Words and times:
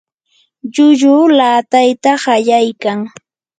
llulluu 0.73 1.25
laatayta 1.37 2.11
qallaykan. 2.23 2.99